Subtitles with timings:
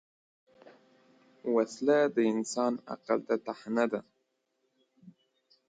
[1.55, 4.01] وسله د انسان عقل ته طعنه ده